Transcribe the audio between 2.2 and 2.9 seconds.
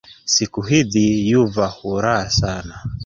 sana